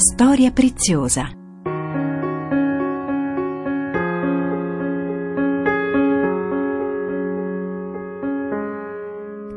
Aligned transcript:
storia 0.00 0.50
preziosa. 0.50 1.30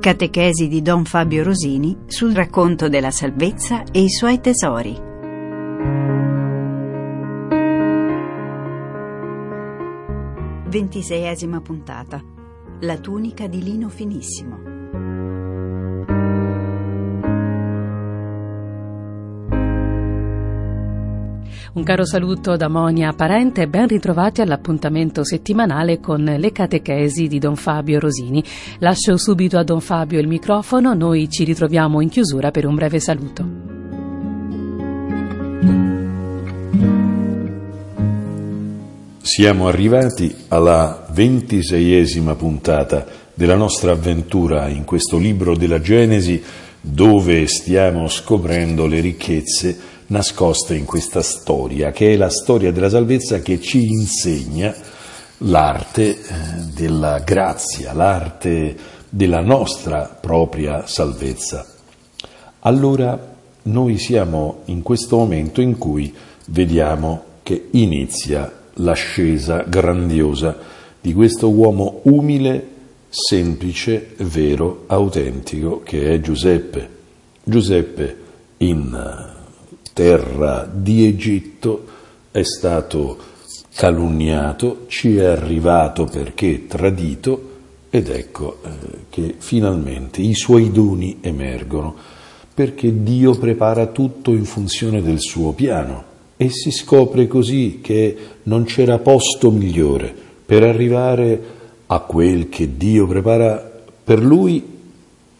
Catechesi 0.01 0.67
di 0.67 0.81
Don 0.81 1.05
Fabio 1.05 1.43
Rosini 1.43 1.97
sul 2.07 2.33
racconto 2.33 2.89
della 2.89 3.11
salvezza 3.11 3.83
e 3.89 4.01
i 4.01 4.09
suoi 4.09 4.41
tesori. 4.41 4.99
Ventiseiesima 10.67 11.61
puntata. 11.61 12.21
La 12.81 12.97
tunica 12.97 13.47
di 13.47 13.63
lino 13.63 13.87
finissimo. 13.87 14.72
Un 21.75 21.81
caro 21.81 22.05
saluto 22.05 22.55
da 22.55 22.67
Monia 22.67 23.13
Parente 23.13 23.63
e 23.63 23.67
ben 23.67 23.87
ritrovati 23.87 24.41
all'appuntamento 24.41 25.25
settimanale 25.25 25.99
con 25.99 26.23
le 26.23 26.51
catechesi 26.51 27.27
di 27.27 27.39
Don 27.39 27.55
Fabio 27.55 27.99
Rosini. 27.99 28.43
Lascio 28.77 29.17
subito 29.17 29.57
a 29.57 29.63
Don 29.63 29.81
Fabio 29.81 30.19
il 30.19 30.27
microfono, 30.27 30.93
noi 30.93 31.27
ci 31.31 31.43
ritroviamo 31.43 31.99
in 31.99 32.09
chiusura 32.09 32.51
per 32.51 32.67
un 32.67 32.75
breve 32.75 32.99
saluto. 32.99 33.47
Siamo 39.23 39.67
arrivati 39.67 40.31
alla 40.49 41.07
ventiseiesima 41.09 42.35
puntata 42.35 43.03
della 43.33 43.55
nostra 43.55 43.93
avventura 43.93 44.67
in 44.67 44.83
questo 44.83 45.17
libro 45.17 45.57
della 45.57 45.81
Genesi 45.81 46.39
dove 46.79 47.47
stiamo 47.47 48.07
scoprendo 48.09 48.85
le 48.85 48.99
ricchezze 48.99 49.91
nascoste 50.13 50.75
in 50.75 50.85
questa 50.85 51.23
storia, 51.23 51.91
che 51.91 52.13
è 52.13 52.15
la 52.15 52.29
storia 52.29 52.71
della 52.71 52.89
salvezza 52.89 53.39
che 53.39 53.59
ci 53.59 53.83
insegna 53.83 54.73
l'arte 55.39 56.09
eh, 56.11 56.17
della 56.75 57.19
grazia, 57.19 57.93
l'arte 57.93 58.77
della 59.09 59.41
nostra 59.41 60.03
propria 60.03 60.85
salvezza. 60.85 61.65
Allora 62.59 63.35
noi 63.63 63.97
siamo 63.97 64.61
in 64.65 64.83
questo 64.83 65.17
momento 65.17 65.61
in 65.61 65.79
cui 65.79 66.13
vediamo 66.47 67.23
che 67.41 67.69
inizia 67.71 68.51
l'ascesa 68.75 69.63
grandiosa 69.63 70.55
di 71.01 71.13
questo 71.13 71.49
uomo 71.49 72.01
umile, 72.03 72.67
semplice, 73.09 74.13
vero, 74.17 74.83
autentico 74.87 75.81
che 75.83 76.13
è 76.13 76.19
Giuseppe. 76.19 76.89
Giuseppe 77.43 78.17
in 78.57 79.32
terra 79.93 80.69
di 80.71 81.05
Egitto, 81.05 81.85
è 82.31 82.43
stato 82.43 83.17
calunniato, 83.75 84.85
ci 84.87 85.17
è 85.17 85.25
arrivato 85.25 86.05
perché 86.05 86.67
tradito 86.67 87.51
ed 87.89 88.09
ecco 88.09 88.57
eh, 88.63 88.69
che 89.09 89.35
finalmente 89.37 90.21
i 90.21 90.33
suoi 90.33 90.71
doni 90.71 91.19
emergono, 91.21 91.95
perché 92.53 93.03
Dio 93.03 93.35
prepara 93.35 93.87
tutto 93.87 94.31
in 94.31 94.45
funzione 94.45 95.01
del 95.01 95.19
suo 95.19 95.53
piano 95.53 96.11
e 96.37 96.49
si 96.49 96.71
scopre 96.71 97.27
così 97.27 97.79
che 97.81 98.17
non 98.43 98.63
c'era 98.63 98.97
posto 98.97 99.51
migliore 99.51 100.13
per 100.45 100.63
arrivare 100.63 101.41
a 101.85 101.99
quel 101.99 102.49
che 102.49 102.77
Dio 102.77 103.07
prepara 103.07 103.71
per 104.03 104.23
lui 104.23 104.63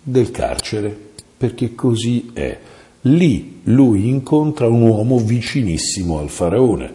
del 0.04 0.32
carcere, 0.32 0.96
perché 1.38 1.74
così 1.74 2.32
è. 2.34 2.60
Lì 3.06 3.60
lui 3.64 4.08
incontra 4.08 4.68
un 4.68 4.82
uomo 4.82 5.18
vicinissimo 5.18 6.20
al 6.20 6.30
faraone, 6.30 6.92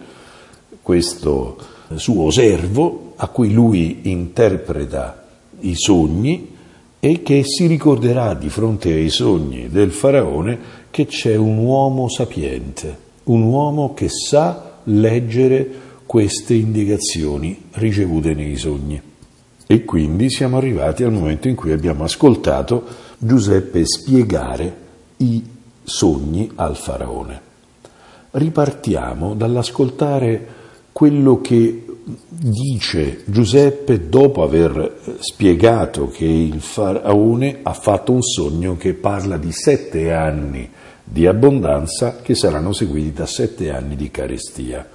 questo 0.80 1.58
suo 1.96 2.30
servo 2.30 3.12
a 3.16 3.28
cui 3.28 3.52
lui 3.52 4.00
interpreta 4.04 5.26
i 5.60 5.74
sogni 5.74 6.56
e 7.00 7.22
che 7.22 7.42
si 7.44 7.66
ricorderà 7.66 8.34
di 8.34 8.48
fronte 8.48 8.92
ai 8.92 9.10
sogni 9.10 9.68
del 9.68 9.90
faraone 9.92 10.58
che 10.90 11.06
c'è 11.06 11.36
un 11.36 11.58
uomo 11.58 12.08
sapiente, 12.08 12.96
un 13.24 13.42
uomo 13.42 13.92
che 13.92 14.08
sa 14.08 14.78
leggere 14.84 15.86
queste 16.06 16.54
indicazioni 16.54 17.64
ricevute 17.72 18.32
nei 18.32 18.56
sogni. 18.56 19.00
E 19.66 19.84
quindi 19.84 20.30
siamo 20.30 20.56
arrivati 20.56 21.02
al 21.02 21.12
momento 21.12 21.48
in 21.48 21.54
cui 21.54 21.72
abbiamo 21.72 22.04
ascoltato 22.04 22.82
Giuseppe 23.18 23.84
spiegare 23.84 24.86
i 25.18 25.56
sogni 25.88 26.50
al 26.54 26.76
faraone. 26.76 27.40
Ripartiamo 28.30 29.34
dall'ascoltare 29.34 30.46
quello 30.92 31.40
che 31.40 31.84
dice 32.28 33.22
Giuseppe 33.26 34.08
dopo 34.08 34.42
aver 34.42 35.00
spiegato 35.18 36.08
che 36.08 36.24
il 36.24 36.60
faraone 36.60 37.60
ha 37.62 37.72
fatto 37.72 38.12
un 38.12 38.22
sogno 38.22 38.76
che 38.76 38.94
parla 38.94 39.36
di 39.36 39.52
sette 39.52 40.12
anni 40.12 40.70
di 41.04 41.26
abbondanza 41.26 42.18
che 42.22 42.34
saranno 42.34 42.72
seguiti 42.72 43.12
da 43.12 43.26
sette 43.26 43.70
anni 43.70 43.96
di 43.96 44.10
carestia. 44.10 44.86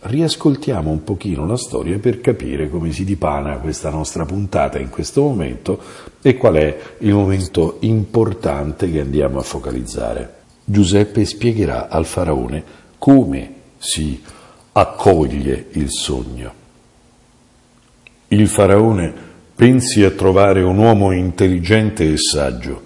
Riascoltiamo 0.00 0.90
un 0.90 1.02
pochino 1.02 1.44
la 1.44 1.56
storia 1.56 1.98
per 1.98 2.20
capire 2.20 2.70
come 2.70 2.92
si 2.92 3.04
dipana 3.04 3.58
questa 3.58 3.90
nostra 3.90 4.24
puntata 4.24 4.78
in 4.78 4.90
questo 4.90 5.22
momento 5.22 5.80
e 6.20 6.36
qual 6.36 6.54
è 6.54 6.78
il 6.98 7.14
momento 7.14 7.76
importante 7.80 8.90
che 8.90 9.00
andiamo 9.00 9.38
a 9.38 9.42
focalizzare. 9.42 10.34
Giuseppe 10.64 11.24
spiegherà 11.24 11.88
al 11.88 12.04
faraone 12.04 12.62
come 12.98 13.52
si 13.78 14.20
accoglie 14.72 15.66
il 15.72 15.90
sogno. 15.90 16.52
Il 18.28 18.48
faraone 18.48 19.12
pensi 19.54 20.02
a 20.02 20.10
trovare 20.10 20.62
un 20.62 20.78
uomo 20.78 21.12
intelligente 21.12 22.12
e 22.12 22.16
saggio 22.16 22.82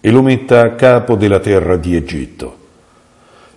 e 0.00 0.10
lo 0.10 0.22
metta 0.22 0.60
a 0.60 0.74
capo 0.74 1.16
della 1.16 1.40
terra 1.40 1.76
di 1.76 1.96
Egitto 1.96 2.60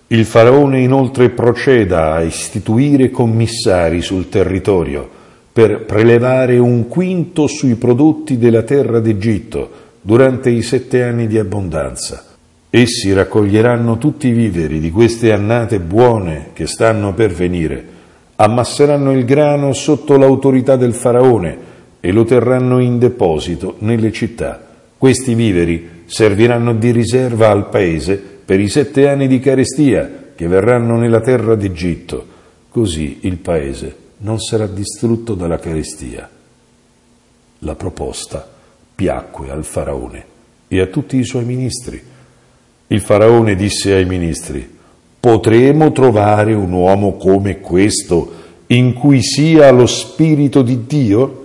il 0.08 0.24
faraone 0.24 0.82
inoltre 0.82 1.30
proceda 1.30 2.12
a 2.12 2.22
istituire 2.22 3.10
commissari 3.10 4.02
sul 4.02 4.28
territorio 4.28 5.10
per 5.56 5.86
prelevare 5.86 6.58
un 6.58 6.86
quinto 6.86 7.46
sui 7.46 7.76
prodotti 7.76 8.36
della 8.36 8.62
terra 8.62 9.00
d'Egitto 9.00 9.70
durante 10.02 10.50
i 10.50 10.60
sette 10.60 11.02
anni 11.02 11.26
di 11.26 11.38
abbondanza. 11.38 12.26
Essi 12.68 13.14
raccoglieranno 13.14 13.96
tutti 13.96 14.28
i 14.28 14.32
viveri 14.32 14.80
di 14.80 14.90
queste 14.90 15.32
annate 15.32 15.80
buone 15.80 16.48
che 16.52 16.66
stanno 16.66 17.14
per 17.14 17.32
venire, 17.32 17.82
ammasseranno 18.36 19.12
il 19.12 19.24
grano 19.24 19.72
sotto 19.72 20.18
l'autorità 20.18 20.76
del 20.76 20.92
faraone 20.92 21.58
e 22.00 22.12
lo 22.12 22.24
terranno 22.24 22.78
in 22.78 22.98
deposito 22.98 23.76
nelle 23.78 24.12
città. 24.12 24.62
Questi 24.98 25.34
viveri 25.34 26.02
serviranno 26.04 26.74
di 26.74 26.90
riserva 26.90 27.48
al 27.48 27.70
paese 27.70 28.22
per 28.44 28.60
i 28.60 28.68
sette 28.68 29.08
anni 29.08 29.26
di 29.26 29.38
carestia 29.38 30.32
che 30.34 30.48
verranno 30.48 30.98
nella 30.98 31.22
terra 31.22 31.54
d'Egitto, 31.54 32.26
così 32.68 33.20
il 33.22 33.38
paese 33.38 34.04
non 34.18 34.38
sarà 34.38 34.66
distrutto 34.66 35.34
dalla 35.34 35.58
carestia. 35.58 36.28
La 37.60 37.74
proposta 37.74 38.48
piacque 38.94 39.50
al 39.50 39.64
faraone 39.64 40.24
e 40.68 40.80
a 40.80 40.86
tutti 40.86 41.16
i 41.16 41.24
suoi 41.24 41.44
ministri. 41.44 42.02
Il 42.88 43.00
faraone 43.00 43.54
disse 43.54 43.92
ai 43.92 44.04
ministri, 44.04 44.68
potremo 45.20 45.92
trovare 45.92 46.54
un 46.54 46.72
uomo 46.72 47.16
come 47.16 47.60
questo 47.60 48.44
in 48.68 48.94
cui 48.94 49.22
sia 49.22 49.70
lo 49.70 49.86
spirito 49.86 50.62
di 50.62 50.86
Dio? 50.86 51.44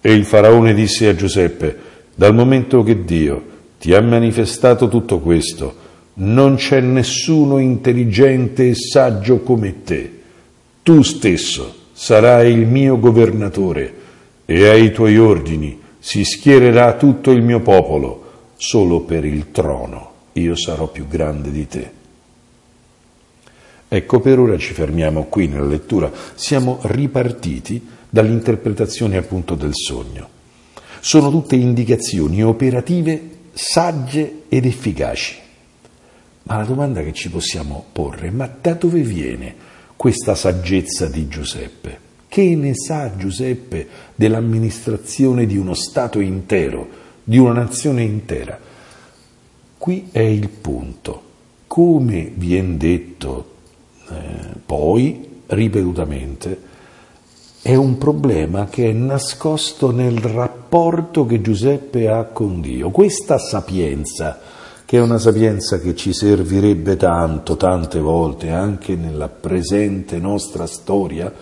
E 0.00 0.12
il 0.12 0.24
faraone 0.24 0.72
disse 0.72 1.08
a 1.08 1.14
Giuseppe, 1.14 1.76
dal 2.14 2.34
momento 2.34 2.82
che 2.82 3.04
Dio 3.04 3.44
ti 3.78 3.92
ha 3.94 4.00
manifestato 4.00 4.88
tutto 4.88 5.20
questo, 5.20 5.88
non 6.14 6.56
c'è 6.56 6.80
nessuno 6.80 7.58
intelligente 7.58 8.68
e 8.68 8.74
saggio 8.74 9.40
come 9.40 9.82
te. 9.82 10.18
Tu 10.82 11.02
stesso 11.02 11.79
sarai 12.02 12.54
il 12.54 12.66
mio 12.66 12.98
governatore 12.98 13.94
e 14.46 14.66
ai 14.66 14.90
tuoi 14.90 15.18
ordini 15.18 15.78
si 15.98 16.24
schiererà 16.24 16.94
tutto 16.94 17.30
il 17.30 17.42
mio 17.42 17.60
popolo, 17.60 18.52
solo 18.56 19.00
per 19.00 19.26
il 19.26 19.50
trono 19.50 20.12
io 20.32 20.56
sarò 20.56 20.86
più 20.86 21.06
grande 21.06 21.50
di 21.50 21.66
te. 21.68 21.90
Ecco, 23.86 24.20
per 24.20 24.38
ora 24.38 24.56
ci 24.56 24.72
fermiamo 24.72 25.24
qui 25.24 25.46
nella 25.48 25.66
lettura, 25.66 26.10
siamo 26.36 26.78
ripartiti 26.84 27.86
dall'interpretazione 28.08 29.18
appunto 29.18 29.54
del 29.54 29.74
sogno. 29.74 30.26
Sono 31.00 31.30
tutte 31.30 31.54
indicazioni 31.54 32.42
operative 32.42 33.28
sagge 33.52 34.44
ed 34.48 34.64
efficaci. 34.64 35.36
Ma 36.44 36.56
la 36.56 36.64
domanda 36.64 37.02
che 37.02 37.12
ci 37.12 37.28
possiamo 37.28 37.84
porre 37.92 38.28
è 38.28 38.30
ma 38.30 38.50
da 38.58 38.72
dove 38.72 39.00
viene 39.02 39.68
questa 40.00 40.34
saggezza 40.34 41.08
di 41.08 41.28
Giuseppe? 41.28 41.98
Che 42.26 42.56
ne 42.56 42.72
sa 42.74 43.14
Giuseppe 43.18 43.86
dell'amministrazione 44.14 45.44
di 45.44 45.58
uno 45.58 45.74
Stato 45.74 46.20
intero, 46.20 46.88
di 47.22 47.36
una 47.36 47.52
nazione 47.52 48.02
intera? 48.02 48.58
Qui 49.76 50.08
è 50.10 50.20
il 50.20 50.48
punto. 50.48 51.22
come 51.66 52.32
viene 52.34 52.78
detto 52.78 53.56
eh, 54.08 54.14
poi 54.64 55.42
ripetutamente, 55.48 56.60
è 57.60 57.74
un 57.74 57.98
problema 57.98 58.68
che 58.70 58.88
è 58.88 58.92
nascosto 58.94 59.90
nel 59.90 60.16
rapporto 60.16 61.26
che 61.26 61.42
Giuseppe 61.42 62.08
ha 62.08 62.24
con 62.24 62.62
Dio. 62.62 62.90
Questa 62.90 63.36
sapienza, 63.36 64.40
che 64.90 64.96
è 64.96 65.00
una 65.00 65.18
sapienza 65.18 65.78
che 65.78 65.94
ci 65.94 66.12
servirebbe 66.12 66.96
tanto, 66.96 67.56
tante 67.56 68.00
volte, 68.00 68.50
anche 68.50 68.96
nella 68.96 69.28
presente 69.28 70.18
nostra 70.18 70.66
storia, 70.66 71.32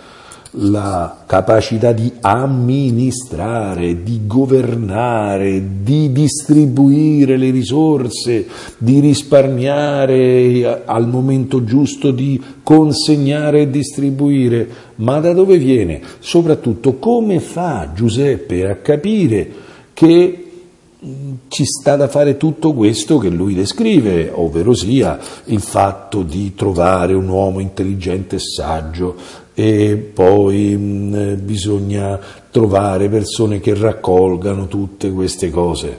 la 0.51 1.23
capacità 1.25 1.93
di 1.93 2.13
amministrare, 2.21 4.03
di 4.03 4.27
governare, 4.27 5.63
di 5.81 6.13
distribuire 6.13 7.39
le 7.39 7.51
risorse, 7.51 8.47
di 8.77 9.01
risparmiare 9.01 10.83
al 10.85 11.09
momento 11.09 11.65
giusto, 11.65 12.11
di 12.11 12.39
consegnare 12.63 13.63
e 13.63 13.71
distribuire. 13.71 14.69
Ma 14.97 15.21
da 15.21 15.33
dove 15.33 15.57
viene? 15.57 16.03
Soprattutto 16.19 16.99
come 16.99 17.41
fa 17.41 17.93
Giuseppe 17.95 18.69
a 18.69 18.77
capire 18.77 19.51
che 19.95 20.48
ci 21.49 21.65
sta 21.65 21.95
da 21.95 22.09
fare 22.09 22.37
tutto 22.37 22.73
questo 22.73 23.19
che 23.19 23.29
lui 23.29 23.55
descrive, 23.55 24.31
ovvero 24.33 24.75
sia 24.75 25.19
il 25.45 25.61
fatto 25.61 26.23
di 26.23 26.55
trovare 26.55 27.15
un 27.15 27.29
uomo 27.29 27.61
intelligente 27.61 28.37
e 28.37 28.41
saggio, 28.41 29.17
e 29.55 29.97
poi 29.97 30.77
mh, 30.77 31.17
mm, 31.17 31.45
bisogna 31.45 32.19
trovare 32.51 33.09
persone 33.09 33.61
che 33.61 33.75
raccolgano 33.75 34.67
tutte 34.67 35.11
queste 35.11 35.51
cose. 35.51 35.99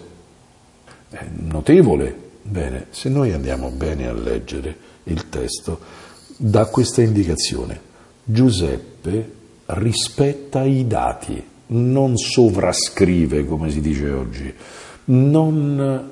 È 1.09 1.25
notevole. 1.47 2.27
Bene, 2.41 2.87
se 2.89 3.09
noi 3.09 3.31
andiamo 3.31 3.69
bene 3.69 4.07
a 4.07 4.13
leggere 4.13 4.75
il 5.03 5.29
testo, 5.29 5.79
dà 6.35 6.65
questa 6.65 7.01
indicazione. 7.01 7.79
Giuseppe 8.23 9.31
rispetta 9.65 10.63
i 10.63 10.87
dati, 10.87 11.41
non 11.67 12.17
sovrascrive, 12.17 13.45
come 13.45 13.69
si 13.69 13.81
dice 13.81 14.09
oggi, 14.09 14.53
non 15.11 16.09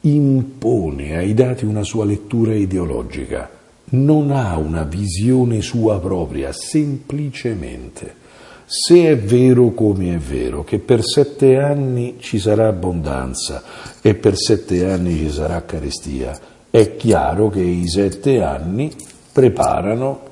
impone 0.00 1.16
ai 1.16 1.34
dati 1.34 1.64
una 1.64 1.82
sua 1.82 2.04
lettura 2.04 2.54
ideologica 2.54 3.58
non 3.90 4.30
ha 4.30 4.56
una 4.56 4.84
visione 4.84 5.62
sua 5.62 5.98
propria, 5.98 6.52
semplicemente. 6.52 8.18
Se 8.66 9.08
è 9.08 9.18
vero 9.18 9.72
come 9.72 10.14
è 10.14 10.18
vero 10.18 10.62
che 10.62 10.78
per 10.78 11.02
sette 11.02 11.58
anni 11.58 12.16
ci 12.20 12.38
sarà 12.38 12.68
abbondanza 12.68 13.64
e 14.00 14.14
per 14.14 14.36
sette 14.36 14.88
anni 14.88 15.16
ci 15.16 15.30
sarà 15.30 15.64
carestia, 15.64 16.38
è 16.70 16.94
chiaro 16.96 17.48
che 17.50 17.62
i 17.62 17.88
sette 17.88 18.42
anni 18.42 18.92
preparano 19.32 20.28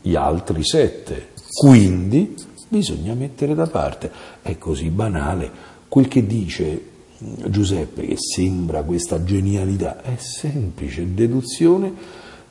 gli 0.00 0.14
altri 0.14 0.64
sette. 0.64 1.28
Quindi 1.52 2.34
bisogna 2.68 3.12
mettere 3.12 3.54
da 3.54 3.66
parte. 3.66 4.10
È 4.40 4.56
così 4.56 4.88
banale. 4.88 5.50
Quel 5.88 6.08
che 6.08 6.26
dice 6.26 6.80
Giuseppe, 7.18 8.06
che 8.06 8.16
sembra 8.18 8.82
questa 8.82 9.24
genialità, 9.24 10.02
è 10.02 10.16
semplice 10.18 11.14
deduzione 11.14 11.92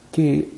che 0.09 0.49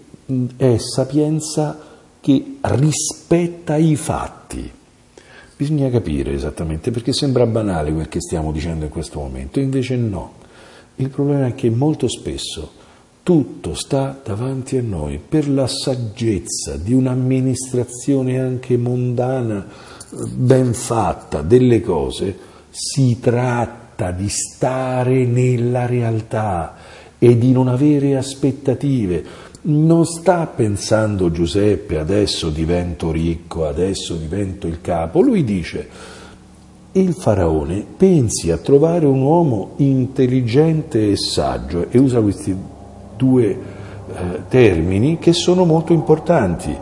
è 0.55 0.77
sapienza 0.77 1.79
che 2.19 2.57
rispetta 2.61 3.75
i 3.75 3.95
fatti. 3.95 4.71
Bisogna 5.57 5.89
capire 5.89 6.33
esattamente 6.33 6.91
perché 6.91 7.13
sembra 7.13 7.45
banale 7.45 7.91
quel 7.91 8.07
che 8.09 8.21
stiamo 8.21 8.51
dicendo 8.51 8.85
in 8.85 8.91
questo 8.91 9.19
momento, 9.19 9.59
invece 9.59 9.95
no. 9.95 10.33
Il 10.95 11.09
problema 11.09 11.47
è 11.47 11.55
che 11.55 11.69
molto 11.69 12.07
spesso 12.07 12.71
tutto 13.23 13.73
sta 13.73 14.19
davanti 14.23 14.77
a 14.77 14.81
noi 14.81 15.19
per 15.19 15.49
la 15.49 15.67
saggezza 15.67 16.77
di 16.77 16.93
un'amministrazione 16.93 18.39
anche 18.39 18.77
mondana 18.77 19.65
ben 20.33 20.73
fatta 20.73 21.41
delle 21.41 21.81
cose, 21.81 22.37
si 22.69 23.17
tratta 23.19 23.86
di 24.11 24.29
stare 24.29 25.25
nella 25.25 25.85
realtà 25.85 26.75
e 27.19 27.37
di 27.37 27.51
non 27.51 27.67
avere 27.67 28.15
aspettative 28.15 29.45
non 29.69 30.05
sta 30.05 30.45
pensando 30.45 31.31
Giuseppe 31.31 31.97
adesso 31.97 32.49
divento 32.49 33.11
ricco, 33.11 33.67
adesso 33.67 34.15
divento 34.15 34.67
il 34.67 34.79
capo, 34.79 35.21
lui 35.21 35.43
dice 35.43 35.89
il 36.93 37.13
faraone 37.13 37.85
pensi 37.97 38.49
a 38.49 38.57
trovare 38.57 39.05
un 39.05 39.21
uomo 39.21 39.71
intelligente 39.77 41.11
e 41.11 41.17
saggio 41.17 41.87
e 41.89 41.99
usa 41.99 42.21
questi 42.21 42.55
due 43.15 43.45
eh, 43.45 44.41
termini 44.47 45.17
che 45.19 45.33
sono 45.33 45.65
molto 45.65 45.91
importanti. 45.93 46.75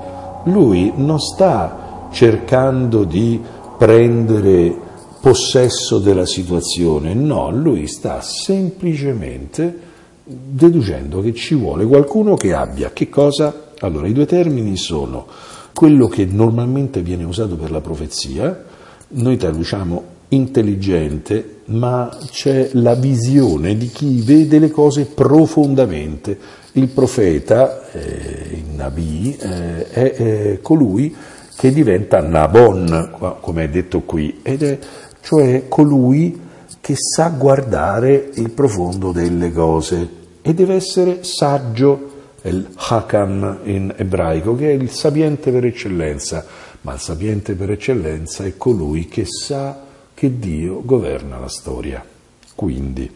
Lui 0.46 0.94
non 0.96 1.20
sta 1.20 2.08
cercando 2.12 3.04
di 3.04 3.42
prendere 3.78 4.84
possesso 5.26 5.98
della 5.98 6.28
situazione, 6.28 7.16
no, 7.16 7.50
lui 7.50 7.88
sta 7.88 8.22
semplicemente 8.22 9.76
deducendo 10.24 11.20
che 11.20 11.34
ci 11.34 11.56
vuole 11.56 11.84
qualcuno 11.88 12.36
che 12.36 12.54
abbia 12.54 12.92
che 12.94 13.10
cosa? 13.10 13.72
Allora, 13.80 14.06
i 14.06 14.14
due 14.14 14.28
termini 14.28 14.78
sono 14.78 15.26
quello 15.74 16.06
che 16.06 16.26
normalmente 16.26 17.02
viene 17.02 17.24
usato 17.24 17.56
per 17.56 17.72
la 17.72 17.82
profezia, 17.82 18.66
noi 19.08 19.36
traduciamo 19.36 20.04
intelligente, 20.30 21.62
ma 21.66 22.16
c'è 22.30 22.70
la 22.74 22.94
visione 22.94 23.76
di 23.78 23.88
chi 23.88 24.22
vede 24.22 24.60
le 24.60 24.70
cose 24.70 25.06
profondamente. 25.06 26.38
Il 26.74 26.90
profeta, 26.90 27.90
eh, 27.92 28.58
il 28.58 28.76
Nabi, 28.76 29.36
eh, 29.40 29.90
è, 29.90 30.12
è 30.14 30.60
colui 30.62 31.16
che 31.58 31.72
diventa 31.72 32.20
Nabon, 32.20 33.38
come 33.40 33.64
è 33.64 33.70
detto 33.70 34.02
qui, 34.02 34.40
ed 34.44 34.62
è 34.62 34.78
cioè 35.26 35.68
colui 35.68 36.40
che 36.80 36.94
sa 36.96 37.30
guardare 37.30 38.30
il 38.36 38.52
profondo 38.52 39.12
delle 39.12 39.52
cose 39.52 40.08
e 40.44 40.54
deve 40.54 40.76
essere 40.76 41.24
saggio, 41.24 42.12
è 42.42 42.50
il 42.50 42.68
Hakam 42.76 43.62
in 43.64 43.92
ebraico, 43.98 44.56
che 44.56 44.70
è 44.70 44.74
il 44.74 44.92
sapiente 44.92 45.52
per 45.52 45.66
eccellenza, 45.66 46.46
ma 46.82 46.94
il 46.94 47.00
sapiente 47.00 47.56
per 47.56 47.72
eccellenza 47.72 48.44
è 48.44 48.56
colui 48.56 49.08
che 49.08 49.26
sa 49.26 49.82
che 50.14 50.38
Dio 50.38 50.84
governa 50.86 51.40
la 51.40 51.50
storia. 51.50 52.06
Quindi 52.54 53.12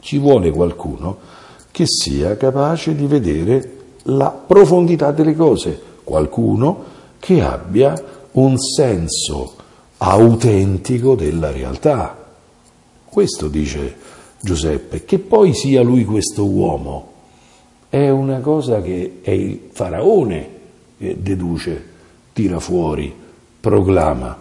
ci 0.00 0.16
vuole 0.16 0.50
qualcuno 0.50 1.18
che 1.70 1.84
sia 1.86 2.38
capace 2.38 2.94
di 2.94 3.06
vedere 3.06 3.76
la 4.04 4.30
profondità 4.30 5.10
delle 5.12 5.36
cose, 5.36 5.78
qualcuno 6.04 6.84
che 7.18 7.42
abbia 7.42 8.02
un 8.32 8.56
senso 8.56 9.60
autentico 10.04 11.14
della 11.14 11.52
realtà. 11.52 12.18
Questo 13.04 13.48
dice 13.48 13.94
Giuseppe, 14.40 15.04
che 15.04 15.20
poi 15.20 15.54
sia 15.54 15.82
lui 15.82 16.04
questo 16.04 16.44
uomo, 16.44 17.10
è 17.88 18.08
una 18.08 18.40
cosa 18.40 18.82
che 18.82 19.20
è 19.22 19.30
il 19.30 19.68
faraone 19.70 20.48
che 20.98 21.16
deduce, 21.20 21.84
tira 22.32 22.58
fuori, 22.58 23.14
proclama. 23.60 24.40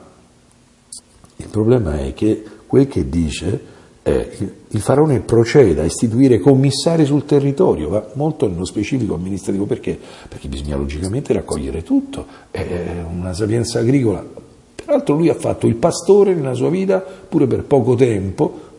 Il 1.35 1.47
problema 1.47 1.99
è 1.99 2.13
che 2.13 2.43
quel 2.65 2.87
che 2.87 3.07
dice 3.07 3.69
è 4.01 4.29
il 4.67 4.79
faraone 4.81 5.19
procede 5.19 5.81
a 5.81 5.85
istituire 5.85 6.39
commissari 6.39 7.05
sul 7.05 7.25
territorio, 7.25 7.89
va 7.89 8.09
molto 8.13 8.47
nello 8.47 8.65
specifico 8.65 9.13
amministrativo 9.13 9.65
perché? 9.65 9.99
Perché 10.27 10.47
bisogna 10.47 10.75
logicamente 10.75 11.33
raccogliere 11.33 11.83
tutto, 11.83 12.25
è 12.49 13.03
una 13.07 13.33
sapienza 13.33 13.77
agricola 13.77 14.49
Peraltro 14.83 15.15
lui 15.15 15.29
ha 15.29 15.35
fatto 15.35 15.67
il 15.67 15.75
pastore 15.75 16.33
nella 16.33 16.53
sua 16.53 16.69
vita, 16.69 16.99
pure 16.99 17.47
per 17.47 17.63
poco 17.63 17.95
tempo, 17.95 18.69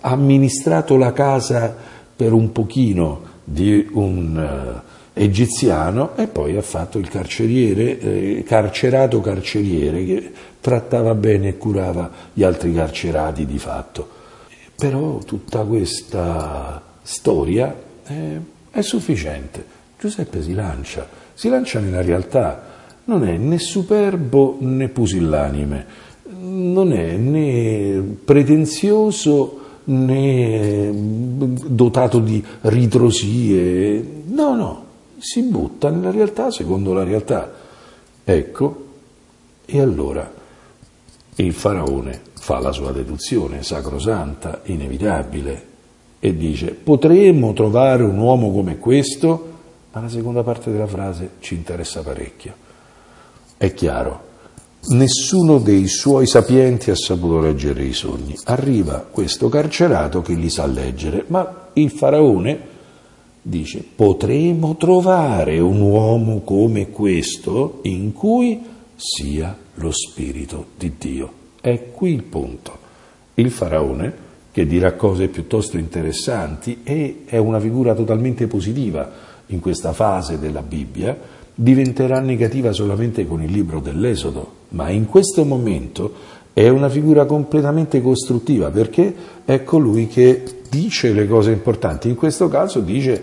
ha 0.00 0.10
amministrato 0.10 0.96
la 0.96 1.12
casa 1.12 1.74
per 2.14 2.32
un 2.32 2.50
pochino 2.52 3.36
di 3.44 3.88
un 3.92 4.36
uh, 4.36 5.20
egiziano 5.20 6.16
e 6.16 6.26
poi 6.26 6.56
ha 6.56 6.62
fatto 6.62 6.98
il 6.98 7.08
carceriere, 7.08 7.98
eh, 7.98 8.44
carcerato 8.46 9.20
carceriere, 9.20 10.04
che 10.04 10.32
trattava 10.60 11.14
bene 11.14 11.48
e 11.48 11.56
curava 11.56 12.10
gli 12.32 12.42
altri 12.42 12.72
carcerati 12.72 13.46
di 13.46 13.58
fatto. 13.58 14.08
Però 14.76 15.18
tutta 15.18 15.64
questa 15.64 16.80
storia 17.02 17.74
è, 18.04 18.36
è 18.70 18.80
sufficiente. 18.80 19.76
Giuseppe 19.98 20.42
si 20.42 20.54
lancia, 20.54 21.08
si 21.34 21.48
lancia 21.48 21.80
nella 21.80 22.02
realtà 22.02 22.67
non 23.08 23.26
è 23.26 23.36
né 23.38 23.58
superbo 23.58 24.56
né 24.60 24.88
pusillanime, 24.88 25.86
non 26.40 26.92
è 26.92 27.16
né 27.16 28.16
pretenzioso 28.22 29.60
né 29.84 30.90
dotato 30.92 32.18
di 32.18 32.44
ritrosie, 32.62 34.04
no, 34.26 34.54
no, 34.54 34.84
si 35.18 35.42
butta 35.42 35.88
nella 35.88 36.10
realtà 36.10 36.50
secondo 36.50 36.92
la 36.92 37.02
realtà. 37.02 37.50
Ecco, 38.24 38.84
e 39.64 39.80
allora 39.80 40.30
il 41.36 41.52
faraone 41.54 42.20
fa 42.34 42.58
la 42.58 42.72
sua 42.72 42.92
deduzione 42.92 43.62
sacrosanta, 43.62 44.60
inevitabile, 44.64 45.66
e 46.20 46.36
dice 46.36 46.72
potremmo 46.72 47.54
trovare 47.54 48.02
un 48.02 48.18
uomo 48.18 48.52
come 48.52 48.76
questo, 48.76 49.52
ma 49.92 50.02
la 50.02 50.08
seconda 50.10 50.42
parte 50.42 50.70
della 50.70 50.86
frase 50.86 51.30
ci 51.40 51.54
interessa 51.54 52.02
parecchio. 52.02 52.66
È 53.58 53.74
chiaro, 53.74 54.20
nessuno 54.90 55.58
dei 55.58 55.88
suoi 55.88 56.28
sapienti 56.28 56.92
ha 56.92 56.94
saputo 56.94 57.40
leggere 57.40 57.82
i 57.82 57.92
sogni. 57.92 58.36
Arriva 58.44 59.04
questo 59.10 59.48
carcerato 59.48 60.22
che 60.22 60.34
li 60.34 60.48
sa 60.48 60.64
leggere, 60.64 61.24
ma 61.26 61.70
il 61.72 61.90
faraone 61.90 62.60
dice 63.42 63.84
potremo 63.96 64.76
trovare 64.76 65.58
un 65.58 65.80
uomo 65.80 66.42
come 66.42 66.90
questo 66.90 67.80
in 67.82 68.12
cui 68.12 68.62
sia 68.94 69.56
lo 69.74 69.90
Spirito 69.90 70.66
di 70.78 70.92
Dio. 70.96 71.32
È 71.60 71.90
qui 71.90 72.12
il 72.12 72.22
punto. 72.22 72.78
Il 73.34 73.50
faraone, 73.50 74.26
che 74.52 74.66
dirà 74.66 74.92
cose 74.92 75.26
piuttosto 75.26 75.78
interessanti 75.78 76.82
e 76.84 77.22
è 77.24 77.38
una 77.38 77.58
figura 77.58 77.92
totalmente 77.94 78.46
positiva 78.46 79.10
in 79.46 79.58
questa 79.58 79.92
fase 79.92 80.38
della 80.38 80.62
Bibbia, 80.62 81.37
diventerà 81.60 82.20
negativa 82.20 82.70
solamente 82.70 83.26
con 83.26 83.42
il 83.42 83.50
libro 83.50 83.80
dell'Esodo, 83.80 84.52
ma 84.68 84.90
in 84.90 85.06
questo 85.06 85.44
momento 85.44 86.12
è 86.52 86.68
una 86.68 86.88
figura 86.88 87.24
completamente 87.24 88.00
costruttiva 88.00 88.70
perché 88.70 89.12
è 89.44 89.64
colui 89.64 90.06
che 90.06 90.44
dice 90.70 91.12
le 91.12 91.26
cose 91.26 91.50
importanti. 91.50 92.08
In 92.08 92.14
questo 92.14 92.46
caso 92.48 92.78
dice 92.78 93.20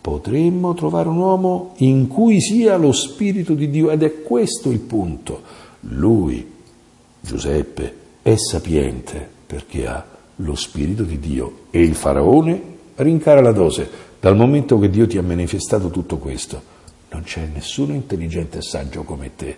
potremmo 0.00 0.74
trovare 0.74 1.08
un 1.08 1.18
uomo 1.18 1.74
in 1.76 2.08
cui 2.08 2.40
sia 2.40 2.76
lo 2.76 2.90
Spirito 2.90 3.54
di 3.54 3.70
Dio 3.70 3.90
ed 3.90 4.02
è 4.02 4.20
questo 4.22 4.70
il 4.70 4.80
punto. 4.80 5.42
Lui, 5.82 6.44
Giuseppe, 7.20 7.94
è 8.20 8.34
sapiente 8.34 9.28
perché 9.46 9.86
ha 9.86 10.04
lo 10.34 10.56
Spirito 10.56 11.04
di 11.04 11.20
Dio 11.20 11.52
e 11.70 11.82
il 11.82 11.94
faraone 11.94 12.60
rincara 12.96 13.40
la 13.40 13.52
dose. 13.52 13.88
Dal 14.18 14.34
momento 14.34 14.76
che 14.80 14.90
Dio 14.90 15.06
ti 15.06 15.18
ha 15.18 15.22
manifestato 15.22 15.88
tutto 15.88 16.16
questo, 16.16 16.74
non 17.10 17.22
c'è 17.22 17.48
nessuno 17.52 17.92
intelligente 17.92 18.58
e 18.58 18.62
saggio 18.62 19.02
come 19.02 19.34
te. 19.36 19.56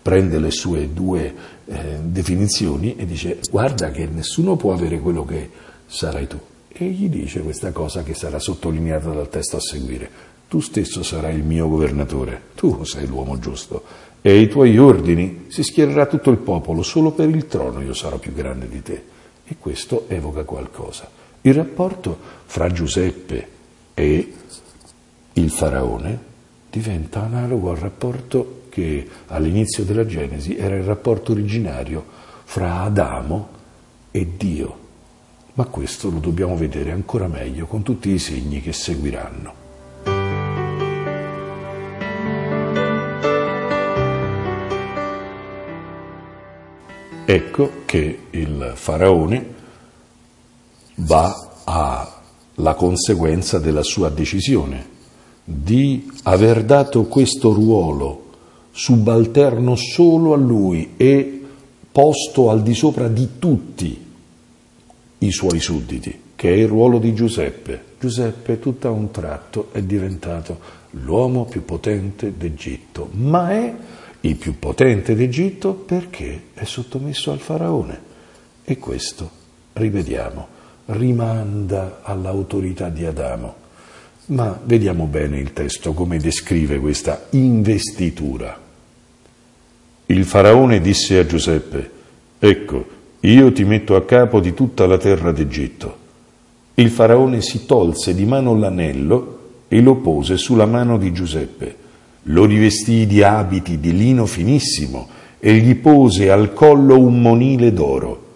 Prende 0.00 0.38
le 0.38 0.50
sue 0.50 0.92
due 0.92 1.34
eh, 1.66 1.98
definizioni 2.02 2.96
e 2.96 3.04
dice 3.04 3.40
guarda 3.50 3.90
che 3.90 4.06
nessuno 4.06 4.56
può 4.56 4.72
avere 4.72 5.00
quello 5.00 5.24
che 5.24 5.50
sarai 5.86 6.26
tu 6.26 6.38
e 6.80 6.84
gli 6.90 7.08
dice 7.08 7.40
questa 7.40 7.72
cosa 7.72 8.04
che 8.04 8.14
sarà 8.14 8.38
sottolineata 8.38 9.10
dal 9.10 9.28
testo 9.28 9.56
a 9.56 9.60
seguire. 9.60 10.08
Tu 10.48 10.60
stesso 10.60 11.02
sarai 11.02 11.34
il 11.34 11.42
mio 11.42 11.68
governatore, 11.68 12.40
tu 12.54 12.84
sei 12.84 13.06
l'uomo 13.06 13.38
giusto, 13.38 13.82
e 14.22 14.30
ai 14.30 14.48
tuoi 14.48 14.78
ordini 14.78 15.46
si 15.48 15.62
schiererà 15.62 16.06
tutto 16.06 16.30
il 16.30 16.38
popolo, 16.38 16.82
solo 16.82 17.10
per 17.10 17.28
il 17.28 17.46
trono 17.48 17.82
io 17.82 17.94
sarò 17.94 18.18
più 18.18 18.32
grande 18.32 18.68
di 18.68 18.82
te. 18.82 19.02
E 19.44 19.56
questo 19.58 20.04
evoca 20.08 20.44
qualcosa. 20.44 21.10
Il 21.40 21.54
rapporto 21.54 22.16
fra 22.44 22.68
Giuseppe 22.68 23.48
e 23.94 24.32
il 25.32 25.50
faraone 25.50 26.26
diventa 26.70 27.22
analogo 27.22 27.70
al 27.70 27.76
rapporto 27.76 28.62
che 28.68 29.08
all'inizio 29.28 29.84
della 29.84 30.06
Genesi 30.06 30.56
era 30.56 30.76
il 30.76 30.84
rapporto 30.84 31.32
originario 31.32 32.04
fra 32.44 32.80
Adamo 32.82 33.48
e 34.10 34.28
Dio 34.36 34.86
ma 35.58 35.64
questo 35.64 36.08
lo 36.08 36.20
dobbiamo 36.20 36.56
vedere 36.56 36.92
ancora 36.92 37.26
meglio 37.26 37.66
con 37.66 37.82
tutti 37.82 38.10
i 38.10 38.20
segni 38.20 38.62
che 38.62 38.72
seguiranno. 38.72 39.66
Ecco 47.24 47.70
che 47.86 48.18
il 48.30 48.72
faraone 48.76 49.54
va 50.94 51.50
alla 51.64 52.74
conseguenza 52.74 53.58
della 53.58 53.82
sua 53.82 54.10
decisione 54.10 54.96
di 55.50 56.10
aver 56.24 56.62
dato 56.62 57.04
questo 57.04 57.54
ruolo 57.54 58.26
subalterno 58.70 59.76
solo 59.76 60.34
a 60.34 60.36
lui 60.36 60.90
e 60.98 61.42
posto 61.90 62.50
al 62.50 62.62
di 62.62 62.74
sopra 62.74 63.08
di 63.08 63.38
tutti 63.38 64.06
i 65.20 65.30
suoi 65.32 65.58
sudditi, 65.58 66.20
che 66.36 66.50
è 66.50 66.56
il 66.56 66.68
ruolo 66.68 66.98
di 66.98 67.14
Giuseppe. 67.14 67.82
Giuseppe 67.98 68.58
tutto 68.58 68.88
a 68.88 68.90
un 68.90 69.10
tratto 69.10 69.70
è 69.72 69.80
diventato 69.80 70.58
l'uomo 70.90 71.46
più 71.46 71.64
potente 71.64 72.36
d'Egitto, 72.36 73.08
ma 73.12 73.50
è 73.50 73.74
il 74.20 74.36
più 74.36 74.58
potente 74.58 75.14
d'Egitto 75.14 75.72
perché 75.72 76.42
è 76.52 76.64
sottomesso 76.64 77.32
al 77.32 77.40
faraone. 77.40 78.00
E 78.64 78.76
questo, 78.76 79.30
rivediamo, 79.72 80.46
rimanda 80.86 82.00
all'autorità 82.02 82.90
di 82.90 83.06
Adamo. 83.06 83.66
Ma 84.28 84.60
vediamo 84.62 85.06
bene 85.06 85.38
il 85.38 85.54
testo 85.54 85.94
come 85.94 86.18
descrive 86.18 86.78
questa 86.80 87.28
investitura. 87.30 88.60
Il 90.04 90.24
faraone 90.24 90.82
disse 90.82 91.18
a 91.18 91.24
Giuseppe, 91.24 91.90
ecco, 92.38 92.86
io 93.20 93.52
ti 93.52 93.64
metto 93.64 93.96
a 93.96 94.04
capo 94.04 94.40
di 94.40 94.52
tutta 94.52 94.86
la 94.86 94.98
terra 94.98 95.32
d'Egitto. 95.32 95.96
Il 96.74 96.90
faraone 96.90 97.40
si 97.40 97.64
tolse 97.64 98.14
di 98.14 98.26
mano 98.26 98.54
l'anello 98.54 99.38
e 99.66 99.80
lo 99.80 99.96
pose 99.96 100.36
sulla 100.36 100.66
mano 100.66 100.98
di 100.98 101.10
Giuseppe. 101.10 101.76
Lo 102.24 102.44
rivestì 102.44 103.06
di 103.06 103.22
abiti 103.22 103.80
di 103.80 103.96
lino 103.96 104.26
finissimo 104.26 105.08
e 105.38 105.54
gli 105.54 105.74
pose 105.76 106.30
al 106.30 106.52
collo 106.52 106.98
un 106.98 107.22
monile 107.22 107.72
d'oro. 107.72 108.26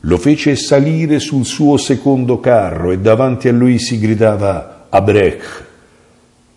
Lo 0.00 0.16
fece 0.16 0.54
salire 0.54 1.18
sul 1.18 1.44
suo 1.44 1.76
secondo 1.76 2.38
carro 2.38 2.92
e 2.92 3.00
davanti 3.00 3.48
a 3.48 3.52
lui 3.52 3.80
si 3.80 3.98
gridava 3.98 4.73
Abrech. 4.94 5.64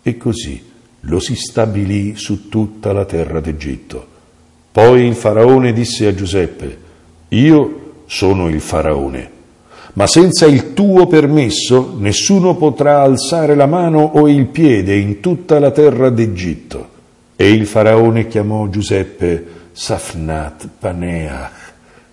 E 0.02 0.16
così 0.16 0.62
lo 1.00 1.18
si 1.18 1.34
stabilì 1.34 2.14
su 2.16 2.48
tutta 2.48 2.92
la 2.92 3.04
terra 3.04 3.40
d'Egitto. 3.40 4.06
Poi 4.70 5.06
il 5.06 5.14
faraone 5.14 5.72
disse 5.72 6.06
a 6.06 6.14
Giuseppe, 6.14 6.78
io 7.30 8.02
sono 8.06 8.48
il 8.48 8.60
faraone, 8.60 9.30
ma 9.94 10.06
senza 10.06 10.46
il 10.46 10.72
tuo 10.72 11.08
permesso 11.08 11.96
nessuno 11.98 12.54
potrà 12.54 13.02
alzare 13.02 13.56
la 13.56 13.66
mano 13.66 14.02
o 14.02 14.28
il 14.28 14.46
piede 14.46 14.94
in 14.94 15.18
tutta 15.18 15.58
la 15.58 15.72
terra 15.72 16.08
d'Egitto. 16.08 16.96
E 17.34 17.50
il 17.50 17.66
faraone 17.66 18.28
chiamò 18.28 18.68
Giuseppe 18.68 19.46
Safnat 19.72 20.68
Paneach 20.78 21.72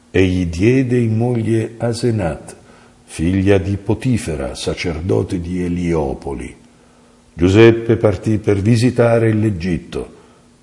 e 0.10 0.26
gli 0.26 0.46
diede 0.48 0.98
in 0.98 1.18
moglie 1.18 1.76
Asenat, 1.78 2.56
figlia 3.16 3.58
di 3.60 3.78
Potifera, 3.78 4.56
sacerdote 4.56 5.40
di 5.40 5.64
Eliopoli. 5.64 6.54
Giuseppe 7.34 7.96
partì 7.96 8.40
per 8.40 8.58
visitare 8.58 9.32
l'Egitto. 9.32 10.10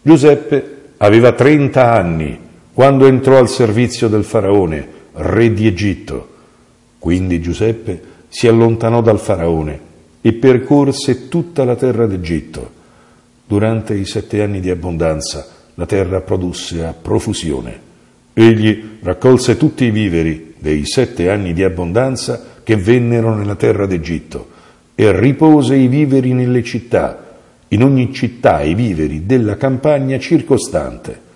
Giuseppe 0.02 0.80
aveva 0.98 1.32
trenta 1.32 1.94
anni 1.94 2.38
quando 2.74 3.06
entrò 3.06 3.38
al 3.38 3.48
servizio 3.48 4.08
del 4.08 4.24
faraone, 4.24 4.86
re 5.14 5.54
di 5.54 5.66
Egitto. 5.66 6.28
Quindi 6.98 7.40
Giuseppe 7.40 8.02
si 8.28 8.46
allontanò 8.46 9.00
dal 9.00 9.18
faraone 9.18 9.80
e 10.20 10.34
percorse 10.34 11.28
tutta 11.28 11.64
la 11.64 11.74
terra 11.74 12.04
d'Egitto. 12.04 12.70
Durante 13.46 13.94
i 13.94 14.04
sette 14.04 14.42
anni 14.42 14.60
di 14.60 14.68
abbondanza 14.68 15.48
la 15.76 15.86
terra 15.86 16.20
produsse 16.20 16.84
a 16.84 16.92
profusione. 16.92 17.80
Egli 18.34 18.98
raccolse 19.00 19.56
tutti 19.56 19.86
i 19.86 19.90
viveri 19.90 20.51
dei 20.62 20.86
sette 20.86 21.28
anni 21.28 21.52
di 21.52 21.64
abbondanza 21.64 22.60
che 22.62 22.76
vennero 22.76 23.34
nella 23.34 23.56
terra 23.56 23.84
d'Egitto 23.84 24.48
e 24.94 25.18
ripose 25.18 25.74
i 25.74 25.88
viveri 25.88 26.32
nelle 26.32 26.62
città, 26.62 27.38
in 27.68 27.82
ogni 27.82 28.14
città 28.14 28.62
i 28.62 28.74
viveri 28.74 29.26
della 29.26 29.56
campagna 29.56 30.18
circostante 30.18 31.30